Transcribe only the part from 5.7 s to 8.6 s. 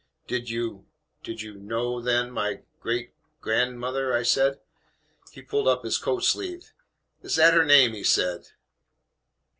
his coat sleeve "Is that her name?" he said.